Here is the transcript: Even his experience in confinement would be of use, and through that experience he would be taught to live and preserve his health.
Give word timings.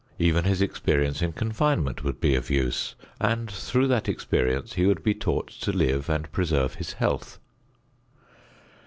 Even 0.17 0.45
his 0.45 0.63
experience 0.63 1.21
in 1.21 1.31
confinement 1.31 2.03
would 2.03 2.19
be 2.19 2.33
of 2.33 2.49
use, 2.49 2.95
and 3.19 3.51
through 3.51 3.87
that 3.89 4.09
experience 4.09 4.73
he 4.73 4.87
would 4.87 5.03
be 5.03 5.13
taught 5.13 5.49
to 5.49 5.71
live 5.71 6.09
and 6.09 6.31
preserve 6.31 6.73
his 6.73 6.93
health. 6.93 7.37